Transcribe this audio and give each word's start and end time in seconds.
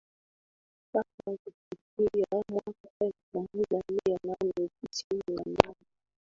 mpaka 0.91 1.37
kufikia 1.43 2.43
mwaka 2.51 2.89
elfu 3.01 3.47
moja 3.53 3.81
mia 3.89 4.17
nane 4.23 4.69
tisini 4.81 5.21
na 5.35 5.43
nane 5.43 5.79